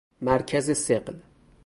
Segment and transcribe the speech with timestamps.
[0.21, 1.19] مرکز ثقل